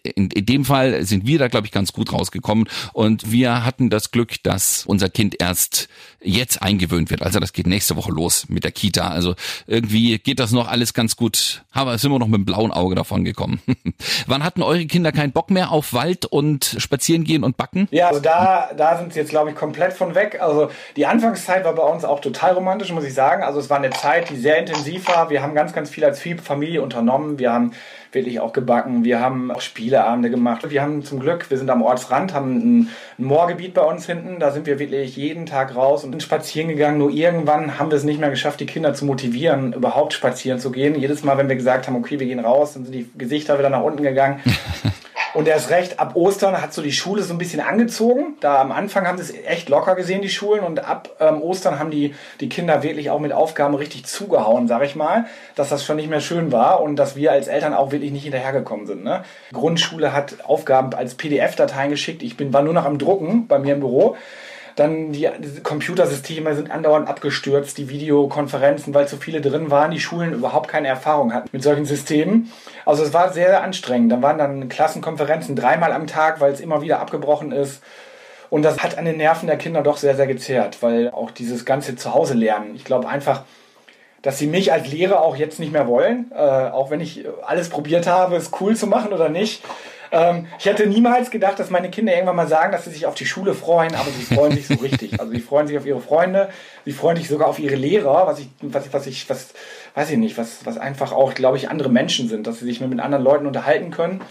[0.03, 2.67] in, in dem Fall sind wir da, glaube ich, ganz gut rausgekommen.
[2.93, 5.89] Und wir hatten das Glück, dass unser Kind erst
[6.21, 7.23] jetzt eingewöhnt wird.
[7.23, 9.09] Also das geht nächste Woche los mit der Kita.
[9.09, 9.35] Also
[9.67, 11.63] irgendwie geht das noch alles ganz gut.
[11.71, 13.61] Aber sind wir noch mit dem blauen Auge davon gekommen.
[14.27, 17.87] Wann hatten eure Kinder keinen Bock mehr auf Wald und spazieren gehen und backen?
[17.91, 20.39] Ja, also da, da sind sie jetzt, glaube ich, komplett von weg.
[20.41, 23.43] Also die Anfangszeit war bei uns auch total romantisch, muss ich sagen.
[23.43, 25.29] Also es war eine Zeit, die sehr intensiv war.
[25.29, 27.39] Wir haben ganz, ganz viel als Familie unternommen.
[27.39, 27.73] Wir haben
[28.11, 29.03] wirklich auch gebacken.
[29.03, 30.69] Wir haben auch Spieleabende gemacht.
[30.69, 34.39] Wir haben zum Glück, wir sind am Ortsrand, haben ein, ein Moorgebiet bei uns hinten.
[34.39, 36.97] Da sind wir wirklich jeden Tag raus und sind spazieren gegangen.
[36.97, 40.71] Nur irgendwann haben wir es nicht mehr geschafft, die Kinder zu motivieren, überhaupt spazieren zu
[40.71, 40.95] gehen.
[40.95, 43.69] Jedes Mal, wenn wir gesagt haben, okay, wir gehen raus, dann sind die Gesichter wieder
[43.69, 44.39] nach unten gegangen.
[45.33, 48.35] Und erst recht, ab Ostern hat so die Schule so ein bisschen angezogen.
[48.41, 50.61] Da am Anfang haben sie es echt locker gesehen, die Schulen.
[50.61, 54.83] Und ab ähm, Ostern haben die, die Kinder wirklich auch mit Aufgaben richtig zugehauen, sag
[54.83, 55.25] ich mal.
[55.55, 58.23] Dass das schon nicht mehr schön war und dass wir als Eltern auch wirklich nicht
[58.23, 59.03] hinterhergekommen sind.
[59.03, 59.23] Ne?
[59.53, 62.23] Grundschule hat Aufgaben als PDF-Dateien geschickt.
[62.23, 64.17] Ich bin, war nur noch am Drucken bei mir im Büro.
[64.75, 65.29] Dann die,
[65.63, 70.87] Computersysteme sind andauernd abgestürzt, die Videokonferenzen, weil zu viele drin waren, die Schulen überhaupt keine
[70.87, 72.51] Erfahrung hatten mit solchen Systemen.
[72.85, 74.11] Also es war sehr, anstrengend.
[74.11, 77.81] Dann waren dann Klassenkonferenzen dreimal am Tag, weil es immer wieder abgebrochen ist.
[78.49, 81.63] Und das hat an den Nerven der Kinder doch sehr, sehr gezehrt, weil auch dieses
[81.63, 82.75] ganze Zuhause lernen.
[82.75, 83.43] Ich glaube einfach,
[84.21, 87.69] dass sie mich als Lehrer auch jetzt nicht mehr wollen, äh, auch wenn ich alles
[87.69, 89.63] probiert habe, es cool zu machen oder nicht.
[90.11, 93.15] Ähm, ich hätte niemals gedacht, dass meine Kinder irgendwann mal sagen, dass sie sich auf
[93.15, 95.19] die Schule freuen, aber sie freuen sich so richtig.
[95.19, 96.49] Also sie freuen sich auf ihre Freunde,
[96.85, 99.53] sie freuen sich sogar auf ihre Lehrer, was ich, was was ich, was,
[99.95, 102.81] weiß ich nicht, was, was einfach auch, glaube ich, andere Menschen sind, dass sie sich
[102.81, 104.21] mit anderen Leuten unterhalten können.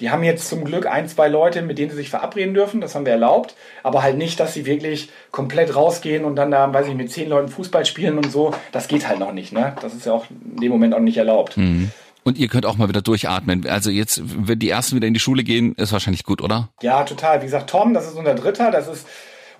[0.00, 2.94] Die haben jetzt zum Glück ein, zwei Leute, mit denen sie sich verabreden dürfen, das
[2.94, 6.88] haben wir erlaubt, aber halt nicht, dass sie wirklich komplett rausgehen und dann da, weiß
[6.88, 8.54] ich, mit zehn Leuten Fußball spielen und so.
[8.72, 9.76] Das geht halt noch nicht, ne?
[9.82, 11.58] Das ist ja auch in dem Moment auch nicht erlaubt.
[11.58, 11.90] Mhm.
[12.22, 13.66] Und ihr könnt auch mal wieder durchatmen.
[13.66, 16.68] Also jetzt, wenn die ersten wieder in die Schule gehen, ist wahrscheinlich gut, oder?
[16.82, 17.40] Ja, total.
[17.40, 19.06] Wie gesagt, Tom, das ist unser Dritter, das ist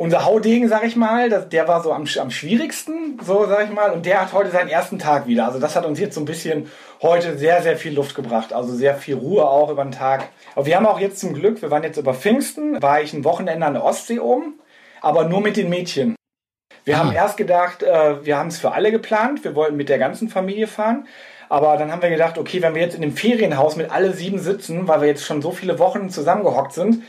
[0.01, 3.70] unser Haudegen, sag ich mal, das, der war so am, am schwierigsten, so sag ich
[3.70, 5.44] mal, und der hat heute seinen ersten Tag wieder.
[5.44, 6.70] Also das hat uns jetzt so ein bisschen
[7.03, 8.55] heute sehr, sehr viel Luft gebracht.
[8.55, 10.29] Also sehr viel Ruhe auch über den Tag.
[10.55, 13.25] Aber wir haben auch jetzt zum Glück, wir waren jetzt über Pfingsten, war ich ein
[13.25, 14.59] Wochenende an der Ostsee oben,
[15.03, 16.16] aber nur mit den Mädchen.
[16.85, 17.01] Wir ah.
[17.01, 20.31] haben erst gedacht, äh, wir haben es für alle geplant, wir wollten mit der ganzen
[20.31, 21.07] Familie fahren.
[21.51, 24.39] Aber dann haben wir gedacht, okay, wenn wir jetzt in dem Ferienhaus mit alle sieben
[24.39, 27.03] sitzen, weil wir jetzt schon so viele Wochen zusammengehockt sind,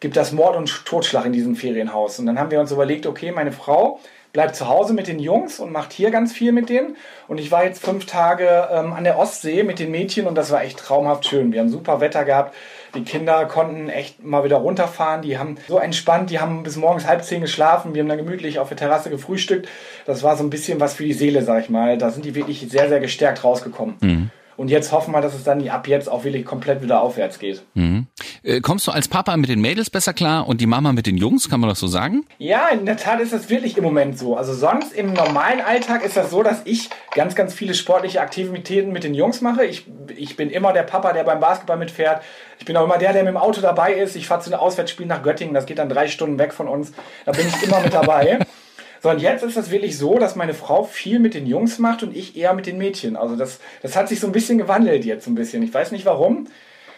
[0.00, 2.18] gibt das Mord und Totschlag in diesem Ferienhaus.
[2.18, 4.00] Und dann haben wir uns überlegt, okay, meine Frau
[4.32, 6.96] bleibt zu Hause mit den Jungs und macht hier ganz viel mit denen.
[7.28, 10.50] Und ich war jetzt fünf Tage ähm, an der Ostsee mit den Mädchen und das
[10.50, 11.52] war echt traumhaft schön.
[11.52, 12.54] Wir haben super Wetter gehabt.
[12.94, 15.22] Die Kinder konnten echt mal wieder runterfahren.
[15.22, 17.94] Die haben so entspannt, die haben bis morgens halb zehn geschlafen.
[17.94, 19.68] Wir haben dann gemütlich auf der Terrasse gefrühstückt.
[20.06, 21.98] Das war so ein bisschen was für die Seele, sag ich mal.
[21.98, 23.96] Da sind die wirklich sehr, sehr gestärkt rausgekommen.
[24.00, 24.30] Mhm.
[24.56, 27.62] Und jetzt hoffen wir, dass es dann ab jetzt auch wirklich komplett wieder aufwärts geht.
[27.74, 28.06] Mhm.
[28.42, 31.16] Äh, kommst du als Papa mit den Mädels besser klar und die Mama mit den
[31.16, 32.24] Jungs, kann man das so sagen?
[32.38, 34.36] Ja, in der Tat ist das wirklich im Moment so.
[34.36, 38.92] Also sonst im normalen Alltag ist das so, dass ich ganz, ganz viele sportliche Aktivitäten
[38.92, 39.64] mit den Jungs mache.
[39.64, 39.86] Ich,
[40.16, 42.22] ich bin immer der Papa, der beim Basketball mitfährt.
[42.58, 44.16] Ich bin auch immer der, der mit dem Auto dabei ist.
[44.16, 46.92] Ich fahre zu einem Auswärtsspiel nach Göttingen, das geht dann drei Stunden weg von uns.
[47.24, 48.38] Da bin ich immer mit dabei.
[49.02, 52.16] Sondern jetzt ist das wirklich so, dass meine Frau viel mit den Jungs macht und
[52.16, 53.16] ich eher mit den Mädchen.
[53.16, 55.64] Also das, das hat sich so ein bisschen gewandelt jetzt ein bisschen.
[55.64, 56.46] Ich weiß nicht warum.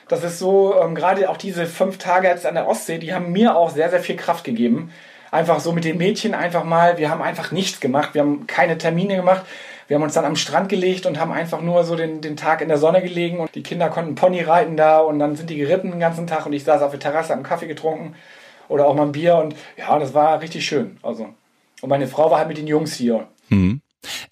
[0.09, 3.33] Das ist so, ähm, gerade auch diese fünf Tage jetzt an der Ostsee, die haben
[3.33, 4.93] mir auch sehr, sehr viel Kraft gegeben.
[5.31, 8.77] Einfach so mit den Mädchen einfach mal, wir haben einfach nichts gemacht, wir haben keine
[8.77, 9.47] Termine gemacht.
[9.89, 12.61] Wir haben uns dann am Strand gelegt und haben einfach nur so den, den Tag
[12.61, 15.57] in der Sonne gelegen und die Kinder konnten Pony reiten da und dann sind die
[15.57, 18.15] geritten den ganzen Tag und ich saß auf der Terrasse, am Kaffee getrunken
[18.69, 20.99] oder auch mal ein Bier und ja, das war richtig schön.
[21.03, 21.29] Also
[21.81, 23.29] und meine Frau war halt mit den Jungs hier.
[23.49, 23.81] Hm.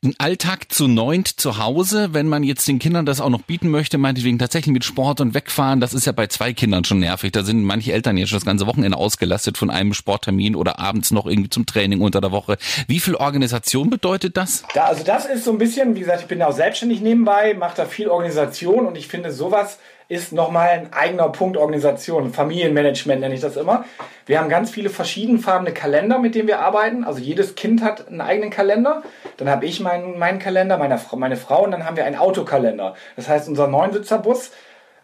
[0.04, 3.70] Ein Alltag zu neunt zu Hause, wenn man jetzt den Kindern das auch noch bieten
[3.70, 7.32] möchte, meinetwegen tatsächlich mit Sport und wegfahren, das ist ja bei zwei Kindern schon nervig.
[7.32, 11.10] Da sind manche Eltern jetzt schon das ganze Wochenende ausgelastet von einem Sporttermin oder abends
[11.10, 12.58] noch irgendwie zum Training unter der Woche.
[12.86, 14.64] Wie viel Organisation bedeutet das?
[14.74, 17.54] Ja, also das ist so ein bisschen, wie gesagt, ich bin ja auch selbstständig nebenbei,
[17.54, 19.78] mache da viel Organisation und ich finde sowas
[20.12, 22.34] ist nochmal ein eigener Punkt Organisation.
[22.34, 23.86] Familienmanagement nenne ich das immer.
[24.26, 27.02] Wir haben ganz viele verschiedenfarbene Kalender, mit denen wir arbeiten.
[27.02, 29.02] Also jedes Kind hat einen eigenen Kalender.
[29.38, 32.94] Dann habe ich meinen, meinen Kalender, meine, meine Frau und dann haben wir einen Autokalender.
[33.16, 34.50] Das heißt, unser Neunsitzerbus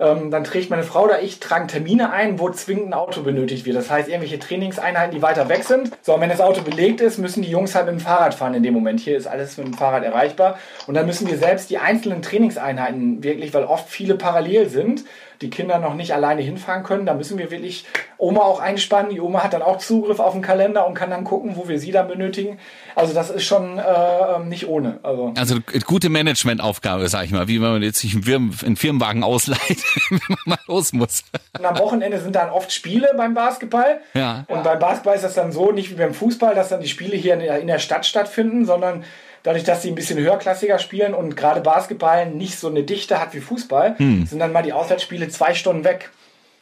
[0.00, 3.66] ähm, dann trägt meine Frau oder ich tragen Termine ein, wo zwingend ein Auto benötigt
[3.66, 3.76] wird.
[3.76, 5.90] Das heißt, irgendwelche Trainingseinheiten, die weiter weg sind.
[6.02, 8.54] So, und wenn das Auto belegt ist, müssen die Jungs halt mit dem Fahrrad fahren
[8.54, 9.00] in dem Moment.
[9.00, 10.58] Hier ist alles mit dem Fahrrad erreichbar.
[10.87, 15.04] Und dann müssen wir selbst die einzelnen Trainingseinheiten wirklich, weil oft viele parallel sind,
[15.40, 17.07] die Kinder noch nicht alleine hinfahren können.
[17.07, 17.85] Da müssen wir wirklich
[18.16, 19.11] Oma auch einspannen.
[19.11, 21.79] Die Oma hat dann auch Zugriff auf den Kalender und kann dann gucken, wo wir
[21.79, 22.59] sie dann benötigen.
[22.96, 24.98] Also das ist schon äh, nicht ohne.
[25.03, 28.77] Also, also gute Managementaufgabe, sag ich mal, wie wenn man jetzt sich einen, Firmen, einen
[28.77, 29.61] Firmenwagen ausleiht,
[30.11, 31.22] wenn man mal los muss.
[31.57, 34.01] Und am Wochenende sind dann oft Spiele beim Basketball.
[34.14, 34.44] Ja.
[34.48, 37.16] Und beim Basketball ist das dann so, nicht wie beim Fußball, dass dann die Spiele
[37.16, 39.05] hier in der Stadt stattfinden, sondern
[39.42, 43.35] dadurch, dass sie ein bisschen höherklassiger spielen und gerade Basketball nicht so eine Dichte hat
[43.35, 44.27] wie Fußball, hm.
[44.27, 46.11] sind dann mal die Auswärtsspiele zwei Stunden weg.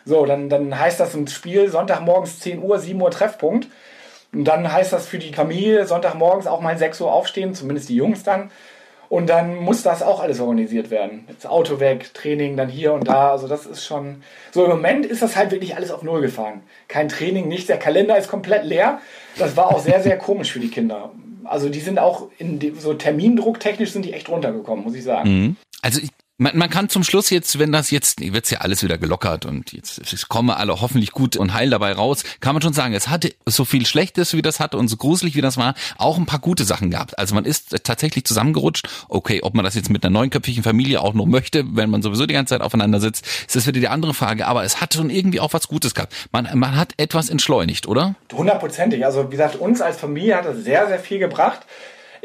[0.05, 3.67] So, dann, dann heißt das ein Spiel Sonntagmorgens 10 Uhr, 7 Uhr Treffpunkt.
[4.33, 7.97] Und dann heißt das für die Familie Sonntagmorgens auch mal 6 Uhr aufstehen, zumindest die
[7.97, 8.51] Jungs dann.
[9.09, 11.27] Und dann muss das auch alles organisiert werden.
[11.29, 13.31] Jetzt Auto weg, Training dann hier und da.
[13.31, 14.23] Also das ist schon.
[14.53, 16.63] So im Moment ist das halt wirklich alles auf Null gefahren.
[16.89, 17.67] Kein Training, nichts.
[17.67, 19.01] Der Kalender ist komplett leer.
[19.39, 21.13] Das war auch sehr, sehr komisch für die Kinder
[21.49, 25.05] also die sind auch in dem, so Termindruck technisch sind die echt runtergekommen, muss ich
[25.05, 25.31] sagen.
[25.31, 25.57] Mhm.
[25.83, 28.99] Also ich, man, man kann zum Schluss jetzt, wenn das jetzt, wird's ja alles wieder
[28.99, 32.75] gelockert und jetzt es kommen alle hoffentlich gut und heil dabei raus, kann man schon
[32.75, 35.75] sagen, es hatte so viel Schlechtes, wie das hatte und so gruselig, wie das war,
[35.97, 37.19] auch ein paar gute Sachen gehabt.
[37.19, 38.89] Also man ist tatsächlich zusammengerutscht.
[39.09, 42.27] Okay, ob man das jetzt mit einer neunköpfigen Familie auch noch möchte, wenn man sowieso
[42.27, 44.47] die ganze Zeit aufeinander sitzt, ist das wieder die andere Frage.
[44.47, 46.15] Aber es hat schon irgendwie auch was Gutes gehabt.
[46.33, 48.15] Man, man hat etwas entschleunigt, oder?
[48.33, 49.05] Hundertprozentig.
[49.05, 51.61] Also wie gesagt, uns als Familie hat das sehr, sehr viel gebracht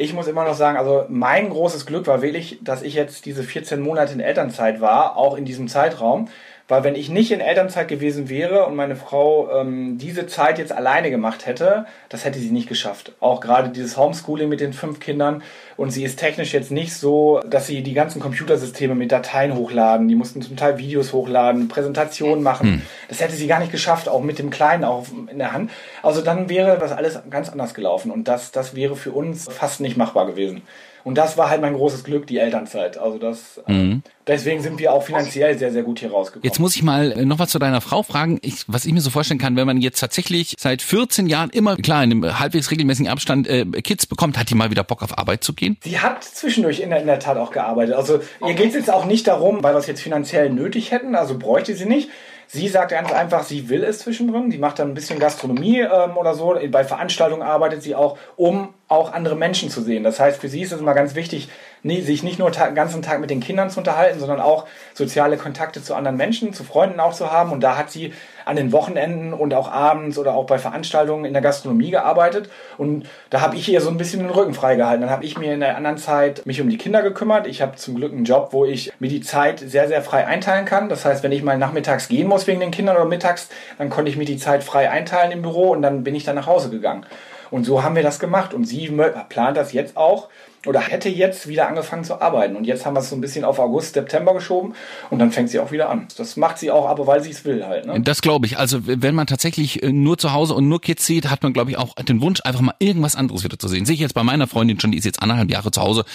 [0.01, 3.43] ich muss immer noch sagen, also mein großes Glück war wirklich, dass ich jetzt diese
[3.43, 6.27] 14 Monate in Elternzeit war, auch in diesem Zeitraum.
[6.71, 10.71] Weil wenn ich nicht in Elternzeit gewesen wäre und meine Frau ähm, diese Zeit jetzt
[10.71, 13.11] alleine gemacht hätte, das hätte sie nicht geschafft.
[13.19, 15.43] Auch gerade dieses Homeschooling mit den fünf Kindern.
[15.75, 20.07] Und sie ist technisch jetzt nicht so, dass sie die ganzen Computersysteme mit Dateien hochladen.
[20.07, 22.75] Die mussten zum Teil Videos hochladen, Präsentationen machen.
[22.75, 22.81] Hm.
[23.09, 25.71] Das hätte sie gar nicht geschafft, auch mit dem Kleinen auch in der Hand.
[26.01, 28.11] Also dann wäre das alles ganz anders gelaufen.
[28.11, 30.61] Und das, das wäre für uns fast nicht machbar gewesen.
[31.03, 32.97] Und das war halt mein großes Glück, die Elternzeit.
[32.97, 34.03] Also das, mhm.
[34.27, 36.43] deswegen sind wir auch finanziell sehr, sehr gut hier rausgekommen.
[36.43, 38.39] Jetzt muss ich mal äh, noch was zu deiner Frau fragen.
[38.41, 41.75] Ich, was ich mir so vorstellen kann, wenn man jetzt tatsächlich seit 14 Jahren immer,
[41.77, 45.17] klar, in einem halbwegs regelmäßigen Abstand äh, Kids bekommt, hat die mal wieder Bock auf
[45.17, 45.77] Arbeit zu gehen?
[45.83, 47.95] Sie hat zwischendurch in der, in der Tat auch gearbeitet.
[47.95, 51.15] Also ihr geht es jetzt auch nicht darum, weil wir es jetzt finanziell nötig hätten,
[51.15, 52.09] also bräuchte sie nicht.
[52.53, 54.51] Sie sagt ganz einfach, sie will es zwischendrin.
[54.51, 56.59] Sie macht dann ein bisschen Gastronomie ähm, oder so.
[56.69, 60.03] Bei Veranstaltungen arbeitet sie auch, um auch andere Menschen zu sehen.
[60.03, 61.47] Das heißt, für sie ist es immer ganz wichtig,
[61.81, 65.81] sich nicht nur den ganzen Tag mit den Kindern zu unterhalten, sondern auch soziale Kontakte
[65.81, 67.53] zu anderen Menschen, zu Freunden auch zu haben.
[67.53, 68.13] Und da hat sie
[68.45, 72.49] an den Wochenenden und auch abends oder auch bei Veranstaltungen in der Gastronomie gearbeitet.
[72.77, 75.01] Und da habe ich ihr so ein bisschen den Rücken freigehalten.
[75.01, 77.47] Dann habe ich mir in der anderen Zeit mich um die Kinder gekümmert.
[77.47, 80.65] Ich habe zum Glück einen Job, wo ich mir die Zeit sehr, sehr frei einteilen
[80.65, 80.89] kann.
[80.89, 84.09] Das heißt, wenn ich mal nachmittags gehen muss wegen den Kindern oder mittags, dann konnte
[84.09, 86.69] ich mir die Zeit frei einteilen im Büro und dann bin ich dann nach Hause
[86.69, 87.05] gegangen.
[87.51, 88.53] Und so haben wir das gemacht.
[88.53, 88.87] Und sie
[89.29, 90.29] plant das jetzt auch
[90.65, 92.55] oder hätte jetzt wieder angefangen zu arbeiten.
[92.55, 94.73] Und jetzt haben wir es so ein bisschen auf August, September geschoben
[95.09, 96.07] und dann fängt sie auch wieder an.
[96.17, 97.85] Das macht sie auch, aber weil sie es will halt.
[97.85, 97.99] Ne?
[98.01, 98.57] Das glaube ich.
[98.57, 101.71] Also wenn man tatsächlich äh, nur zu Hause und nur Kids sieht, hat man, glaube
[101.71, 103.85] ich, auch den Wunsch, einfach mal irgendwas anderes wieder zu sehen.
[103.85, 106.05] Sehe ich jetzt bei meiner Freundin schon, die ist jetzt anderthalb Jahre zu Hause.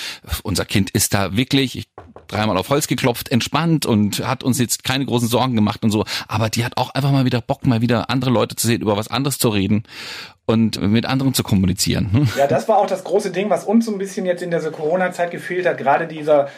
[0.43, 1.89] Unser Kind ist da wirklich, ich
[2.29, 6.05] dreimal auf Holz geklopft, entspannt und hat uns jetzt keine großen Sorgen gemacht und so.
[6.29, 8.97] Aber die hat auch einfach mal wieder Bock, mal wieder andere Leute zu sehen, über
[8.97, 9.85] was anderes zu reden
[10.47, 12.29] und mit anderen zu kommunizieren.
[12.39, 14.71] Ja, das war auch das große Ding, was uns so ein bisschen jetzt in dieser
[14.71, 15.77] Corona-Zeit gefehlt hat.
[15.77, 16.49] Gerade dieser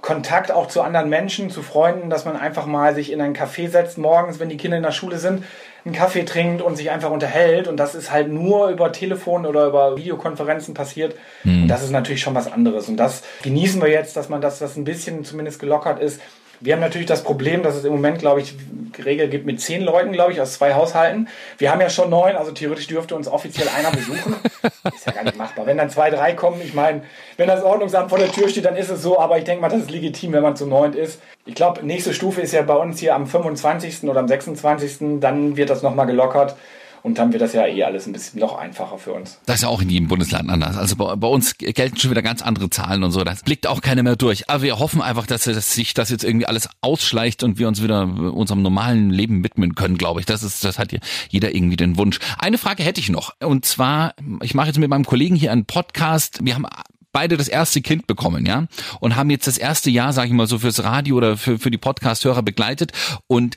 [0.00, 3.68] Kontakt auch zu anderen Menschen, zu Freunden, dass man einfach mal sich in ein Café
[3.68, 5.44] setzt morgens, wenn die Kinder in der Schule sind,
[5.84, 7.68] einen Kaffee trinkt und sich einfach unterhält.
[7.68, 11.14] Und das ist halt nur über Telefon oder über Videokonferenzen passiert.
[11.44, 11.62] Mhm.
[11.62, 12.88] Und das ist natürlich schon was anderes.
[12.88, 16.20] Und das genießen wir jetzt, dass man das, das ein bisschen zumindest gelockert ist.
[16.60, 18.54] Wir haben natürlich das Problem, dass es im Moment, glaube ich,
[19.04, 21.28] Regel gibt mit zehn Leuten, glaube ich, aus zwei Haushalten.
[21.56, 24.34] Wir haben ja schon neun, also theoretisch dürfte uns offiziell einer besuchen.
[24.94, 25.66] ist ja gar nicht machbar.
[25.66, 27.02] Wenn dann zwei, drei kommen, ich meine,
[27.36, 29.68] wenn das Ordnungsamt vor der Tür steht, dann ist es so, aber ich denke mal,
[29.68, 31.20] das ist legitim, wenn man zu neunt ist.
[31.46, 34.04] Ich glaube, nächste Stufe ist ja bei uns hier am 25.
[34.04, 35.20] oder am 26.
[35.20, 36.56] Dann wird das nochmal gelockert.
[37.08, 39.40] Und dann wird das ja eh alles ein bisschen noch einfacher für uns.
[39.46, 40.76] Das ist ja auch in jedem Bundesland anders.
[40.76, 43.24] Also bei, bei uns gelten schon wieder ganz andere Zahlen und so.
[43.24, 44.50] Das blickt auch keiner mehr durch.
[44.50, 47.82] Aber wir hoffen einfach, dass, dass sich das jetzt irgendwie alles ausschleicht und wir uns
[47.82, 50.26] wieder unserem normalen Leben widmen können, glaube ich.
[50.26, 50.94] Das ist, das hat
[51.30, 52.18] jeder irgendwie den Wunsch.
[52.36, 53.32] Eine Frage hätte ich noch.
[53.42, 56.44] Und zwar, ich mache jetzt mit meinem Kollegen hier einen Podcast.
[56.44, 56.66] Wir haben
[57.10, 58.66] beide das erste Kind bekommen, ja,
[59.00, 61.70] und haben jetzt das erste Jahr, sage ich mal so, fürs Radio oder für, für
[61.70, 62.92] die Podcast-Hörer begleitet.
[63.26, 63.56] Und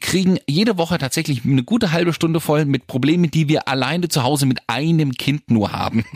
[0.00, 4.22] kriegen jede Woche tatsächlich eine gute halbe Stunde voll mit Problemen, die wir alleine zu
[4.22, 6.04] Hause mit einem Kind nur haben.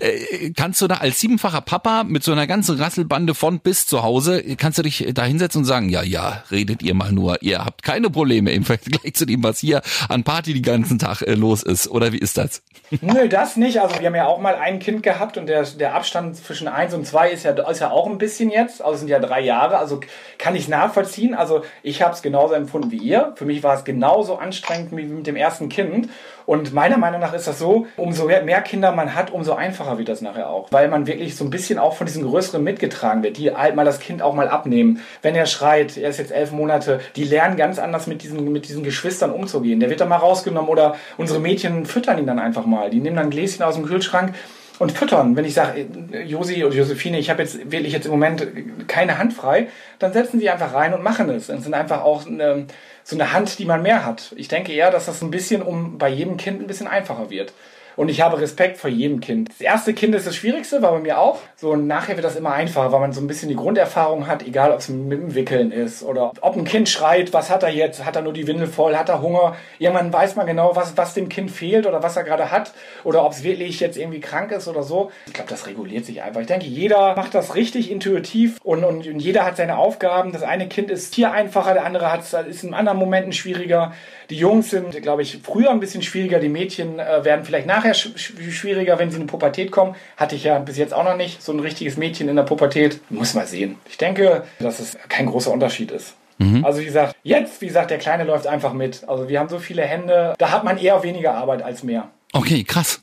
[0.00, 4.02] Äh, kannst du da als siebenfacher Papa mit so einer ganzen Rasselbande von bis zu
[4.02, 7.64] Hause, kannst du dich da hinsetzen und sagen, ja, ja, redet ihr mal nur, ihr
[7.64, 11.34] habt keine Probleme im Vergleich zu dem, was hier an Party den ganzen Tag äh,
[11.34, 12.62] los ist, oder wie ist das?
[13.00, 13.80] Nö, das nicht.
[13.80, 16.94] Also wir haben ja auch mal ein Kind gehabt und der, der Abstand zwischen eins
[16.94, 19.78] und zwei ist ja, ist ja auch ein bisschen jetzt, also sind ja drei Jahre,
[19.78, 20.00] also
[20.38, 21.34] kann ich nachvollziehen.
[21.34, 23.32] Also ich habe es genauso empfunden wie ihr.
[23.36, 26.08] Für mich war es genauso anstrengend wie mit dem ersten Kind.
[26.46, 30.08] Und meiner Meinung nach ist das so, umso mehr Kinder man hat, umso einfacher wird
[30.08, 30.70] das nachher auch.
[30.70, 33.84] Weil man wirklich so ein bisschen auch von diesen Größeren mitgetragen wird, die halt mal
[33.84, 35.00] das Kind auch mal abnehmen.
[35.22, 38.68] Wenn er schreit, er ist jetzt elf Monate, die lernen ganz anders mit diesen, mit
[38.68, 39.80] diesen Geschwistern umzugehen.
[39.80, 42.90] Der wird dann mal rausgenommen oder unsere Mädchen füttern ihn dann einfach mal.
[42.90, 44.34] Die nehmen dann ein Gläschen aus dem Kühlschrank
[44.78, 45.36] und füttern.
[45.36, 45.86] Wenn ich sage,
[46.26, 48.46] Josi oder Josephine, ich habe jetzt wirklich jetzt im Moment
[48.88, 51.48] keine Hand frei, dann setzen sie einfach rein und machen es.
[51.48, 52.66] Es sind einfach auch eine,
[53.04, 54.32] so eine Hand, die man mehr hat.
[54.36, 57.52] Ich denke eher, dass das ein bisschen um bei jedem Kind ein bisschen einfacher wird.
[57.96, 59.48] Und ich habe Respekt vor jedem Kind.
[59.48, 61.38] Das erste Kind ist das Schwierigste, war bei mir auch.
[61.56, 64.46] So, und nachher wird das immer einfacher, weil man so ein bisschen die Grunderfahrung hat,
[64.46, 67.70] egal ob es mit dem Wickeln ist oder ob ein Kind schreit, was hat er
[67.70, 68.04] jetzt?
[68.04, 68.94] Hat er nur die Windel voll?
[68.96, 69.56] Hat er Hunger?
[69.78, 73.24] Irgendwann weiß man genau, was, was dem Kind fehlt oder was er gerade hat oder
[73.24, 75.10] ob es wirklich jetzt irgendwie krank ist oder so.
[75.26, 76.42] Ich glaube, das reguliert sich einfach.
[76.42, 80.32] Ich denke, jeder macht das richtig intuitiv und, und, und jeder hat seine Aufgaben.
[80.32, 83.92] Das eine Kind ist hier einfacher, der andere hat, ist in anderen Momenten schwieriger.
[84.28, 86.40] Die Jungs sind, glaube ich, früher ein bisschen schwieriger.
[86.40, 88.10] Die Mädchen äh, werden vielleicht nachher sch
[88.50, 89.94] schwieriger, wenn sie in die Pubertät kommen.
[90.16, 91.42] Hatte ich ja bis jetzt auch noch nicht.
[91.42, 93.00] So ein richtiges Mädchen in der Pubertät.
[93.10, 93.76] Muss mal sehen.
[93.88, 96.14] Ich denke, dass es kein großer Unterschied ist.
[96.38, 96.64] Mhm.
[96.64, 99.08] Also wie gesagt, jetzt, wie gesagt, der Kleine läuft einfach mit.
[99.08, 102.10] Also wir haben so viele Hände, da hat man eher weniger Arbeit als mehr.
[102.32, 103.02] Okay, krass.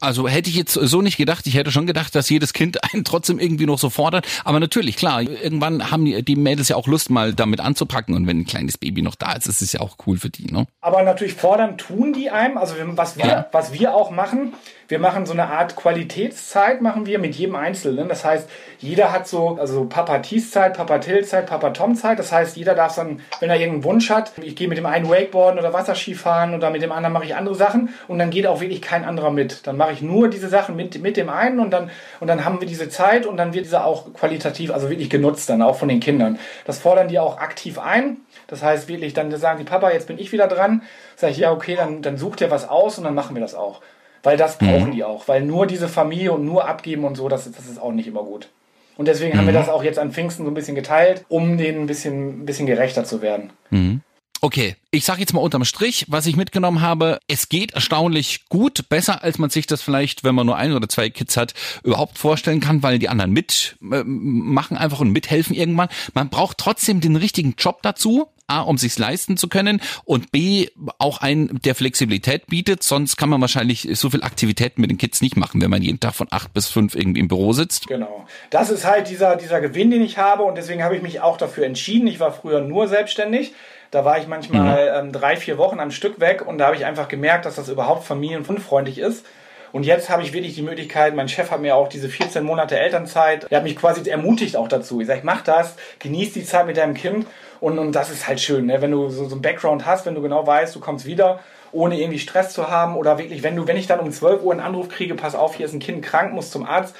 [0.00, 1.46] Also hätte ich jetzt so nicht gedacht.
[1.46, 4.26] Ich hätte schon gedacht, dass jedes Kind einen trotzdem irgendwie noch so fordert.
[4.44, 8.14] Aber natürlich, klar, irgendwann haben die, die Mädels ja auch Lust, mal damit anzupacken.
[8.14, 10.46] Und wenn ein kleines Baby noch da ist, ist es ja auch cool für die,
[10.46, 10.66] ne?
[10.80, 12.58] Aber natürlich fordern tun die einem.
[12.58, 13.46] Also was wir, ja.
[13.52, 14.54] was wir auch machen,
[14.88, 18.08] wir machen so eine Art Qualitätszeit, machen wir mit jedem Einzelnen.
[18.08, 22.18] Das heißt, jeder hat so, also Papa Thies Zeit, Papa Till Zeit, Papa Tom Zeit.
[22.18, 25.08] Das heißt, jeder darf dann, wenn er irgendeinen Wunsch hat, ich gehe mit dem einen
[25.08, 28.46] Wakeboarden oder Wasserski fahren oder mit dem anderen mache ich andere Sachen und dann geht
[28.46, 29.66] auch wirklich kein anderer mit.
[29.66, 32.60] Dann mache ich nur diese Sachen mit, mit dem einen und dann, und dann haben
[32.60, 35.88] wir diese Zeit und dann wird diese auch qualitativ, also wirklich genutzt dann auch von
[35.88, 36.38] den Kindern.
[36.64, 38.18] Das fordern die auch aktiv ein.
[38.46, 40.82] Das heißt wirklich, dann sagen die Papa, jetzt bin ich wieder dran.
[41.16, 43.54] Sag ich, ja, okay, dann, dann sucht ihr was aus und dann machen wir das
[43.54, 43.80] auch.
[44.26, 44.90] Weil das brauchen mhm.
[44.90, 45.28] die auch.
[45.28, 48.24] Weil nur diese Familie und nur abgeben und so, das, das ist auch nicht immer
[48.24, 48.48] gut.
[48.96, 49.38] Und deswegen mhm.
[49.38, 49.58] haben wir mhm.
[49.58, 52.66] das auch jetzt an Pfingsten so ein bisschen geteilt, um denen ein bisschen, ein bisschen
[52.66, 53.52] gerechter zu werden.
[53.70, 54.00] Mhm.
[54.40, 58.88] Okay, ich sage jetzt mal unterm Strich, was ich mitgenommen habe, es geht erstaunlich gut,
[58.88, 62.18] besser als man sich das vielleicht, wenn man nur ein oder zwei Kids hat, überhaupt
[62.18, 65.88] vorstellen kann, weil die anderen mitmachen äh, einfach und mithelfen irgendwann.
[66.14, 70.68] Man braucht trotzdem den richtigen Job dazu, A, um sich's leisten zu können und B,
[70.98, 72.82] auch ein, der Flexibilität bietet.
[72.82, 76.00] Sonst kann man wahrscheinlich so viel Aktivitäten mit den Kids nicht machen, wenn man jeden
[76.00, 77.86] Tag von acht bis fünf irgendwie im Büro sitzt.
[77.88, 78.26] Genau.
[78.50, 81.36] Das ist halt dieser, dieser Gewinn, den ich habe und deswegen habe ich mich auch
[81.36, 82.06] dafür entschieden.
[82.06, 83.52] Ich war früher nur selbstständig.
[83.90, 86.84] Da war ich manchmal ähm, drei, vier Wochen am Stück weg und da habe ich
[86.84, 89.24] einfach gemerkt, dass das überhaupt familienunfreundlich ist.
[89.72, 92.78] Und jetzt habe ich wirklich die Möglichkeit, mein Chef hat mir auch diese 14 Monate
[92.78, 95.00] Elternzeit, der hat mich quasi ermutigt auch dazu.
[95.00, 97.26] Ich sage, mach das, genieß die Zeit mit deinem Kind
[97.60, 98.80] und, und das ist halt schön, ne?
[98.80, 101.40] wenn du so, so einen Background hast, wenn du genau weißt, du kommst wieder,
[101.72, 104.52] ohne irgendwie Stress zu haben oder wirklich, wenn du, wenn ich dann um 12 Uhr
[104.52, 106.94] einen Anruf kriege, pass auf, hier ist ein Kind krank, muss zum Arzt,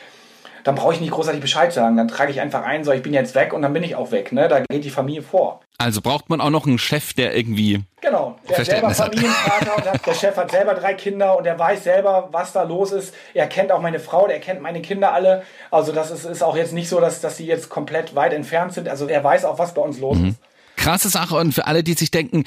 [0.67, 1.97] dann brauche ich nicht großartig Bescheid sagen.
[1.97, 4.11] Dann trage ich einfach ein, so ich bin jetzt weg und dann bin ich auch
[4.11, 4.33] weg.
[4.33, 4.49] Ne?
[4.49, 5.61] Da geht die Familie vor.
[5.79, 8.91] Also braucht man auch noch einen Chef, der irgendwie Genau, der selber.
[8.95, 12.65] Familienvater und hat, der Chef hat selber drei Kinder und der weiß selber, was da
[12.65, 13.15] los ist.
[13.33, 15.45] Er kennt auch meine Frau, der kennt meine Kinder alle.
[15.71, 18.73] Also das ist, ist auch jetzt nicht so, dass, dass sie jetzt komplett weit entfernt
[18.73, 18.89] sind.
[18.89, 20.39] Also er weiß auch, was bei uns los ist.
[20.87, 22.45] Krasse Sache und für alle, die sich denken,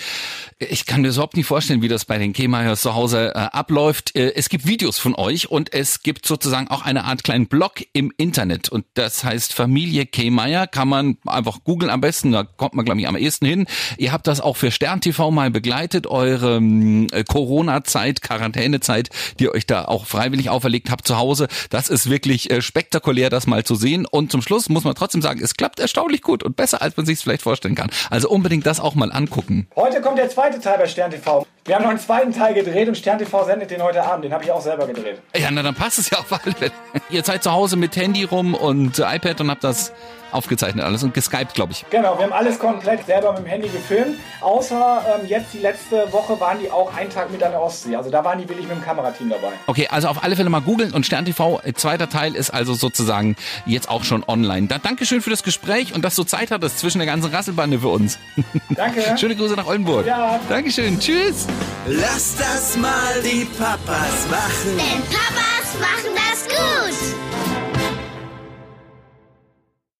[0.59, 4.15] ich kann mir überhaupt nicht vorstellen, wie das bei den Kemeyers zu Hause äh, abläuft.
[4.15, 7.83] Äh, es gibt Videos von euch und es gibt sozusagen auch eine Art kleinen Blog
[7.91, 12.75] im Internet und das heißt Familie Kemeyer, kann man einfach googeln am besten, da kommt
[12.75, 13.65] man glaube ich am ehesten hin.
[13.97, 19.45] Ihr habt das auch für Stern TV mal begleitet, eure ähm, äh, Corona-Zeit, Quarantänezeit, die
[19.45, 21.49] ihr euch da auch freiwillig auferlegt habt zu Hause.
[21.71, 25.21] Das ist wirklich äh, spektakulär, das mal zu sehen und zum Schluss muss man trotzdem
[25.21, 27.89] sagen, es klappt erstaunlich gut und besser, als man sich vielleicht vorstellen kann.
[28.09, 29.67] Also unbedingt das auch mal angucken.
[29.75, 31.45] Heute kommt der zweite Teil bei Stern TV.
[31.65, 34.25] Wir haben noch einen zweiten Teil gedreht und Stern TV sendet den heute Abend.
[34.25, 35.21] Den habe ich auch selber gedreht.
[35.35, 36.71] Ja, na dann passt es ja auf alle Fälle.
[37.09, 39.93] Ihr seid zu Hause mit Handy rum und iPad und habt das
[40.31, 41.85] aufgezeichnet alles und geskypt, glaube ich.
[41.89, 44.17] Genau, wir haben alles komplett selber mit dem Handy gefilmt.
[44.41, 47.95] Außer ähm, jetzt die letzte Woche waren die auch einen Tag mit an der Ostsee.
[47.95, 49.53] Also da waren die wirklich mit dem Kamerateam dabei.
[49.67, 52.73] Okay, also auf alle Fälle mal googeln und Stern TV, äh, zweiter Teil ist also
[52.73, 54.67] sozusagen jetzt auch schon online.
[54.67, 57.89] Da, Dankeschön für das Gespräch und dass du Zeit hattest zwischen der ganzen Rasselbande für
[57.89, 58.19] uns.
[58.69, 59.17] Danke.
[59.17, 60.05] Schöne Grüße nach Oldenburg.
[60.05, 60.39] Ja.
[60.49, 61.47] Dankeschön, tschüss.
[61.87, 64.77] Lass das mal die Papas machen.
[64.77, 67.28] Denn Papas machen das gut.